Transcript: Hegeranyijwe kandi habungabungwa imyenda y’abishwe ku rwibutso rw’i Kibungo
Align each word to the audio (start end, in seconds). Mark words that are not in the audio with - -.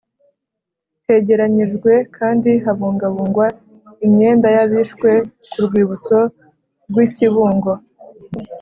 Hegeranyijwe 1.05 1.91
kandi 2.17 2.51
habungabungwa 2.63 3.45
imyenda 4.05 4.47
y’abishwe 4.55 5.09
ku 5.49 5.57
rwibutso 5.65 6.17
rw’i 6.89 7.07
Kibungo 7.15 7.71